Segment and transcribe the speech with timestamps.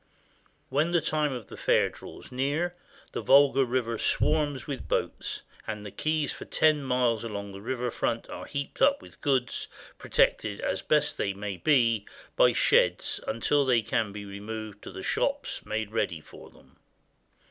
[0.69, 2.73] When the time of the fair draws near,
[3.11, 7.91] the Volga River swarms with boats, and the quays for ten miles along the river
[7.91, 9.67] front are heaped up with goods,
[9.99, 15.03] protected as best they may be by sheds until they can be removed to the
[15.03, 16.77] shops made ready for them.